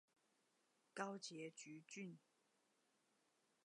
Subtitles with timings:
[0.95, 2.17] 高捷橘線